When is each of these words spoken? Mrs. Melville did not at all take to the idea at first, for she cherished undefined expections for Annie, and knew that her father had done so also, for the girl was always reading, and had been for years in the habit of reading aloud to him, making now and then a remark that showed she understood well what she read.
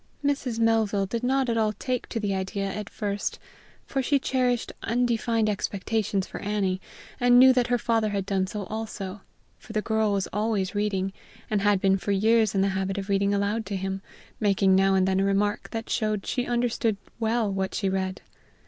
Mrs. 0.25 0.57
Melville 0.57 1.05
did 1.05 1.21
not 1.21 1.47
at 1.47 1.59
all 1.59 1.73
take 1.73 2.09
to 2.09 2.19
the 2.19 2.33
idea 2.33 2.65
at 2.65 2.89
first, 2.89 3.37
for 3.85 4.01
she 4.01 4.17
cherished 4.17 4.71
undefined 4.81 5.47
expections 5.47 6.25
for 6.25 6.41
Annie, 6.41 6.81
and 7.19 7.37
knew 7.37 7.53
that 7.53 7.67
her 7.67 7.77
father 7.77 8.09
had 8.09 8.25
done 8.25 8.47
so 8.47 8.63
also, 8.63 9.21
for 9.59 9.73
the 9.73 9.81
girl 9.83 10.11
was 10.13 10.27
always 10.33 10.73
reading, 10.73 11.13
and 11.51 11.61
had 11.61 11.79
been 11.79 11.99
for 11.99 12.11
years 12.13 12.55
in 12.55 12.61
the 12.61 12.69
habit 12.69 12.97
of 12.97 13.09
reading 13.09 13.31
aloud 13.31 13.63
to 13.67 13.75
him, 13.75 14.01
making 14.39 14.73
now 14.75 14.95
and 14.95 15.07
then 15.07 15.19
a 15.19 15.23
remark 15.23 15.69
that 15.69 15.87
showed 15.87 16.25
she 16.25 16.47
understood 16.47 16.97
well 17.19 17.51
what 17.53 17.75
she 17.75 17.87
read. 17.87 18.21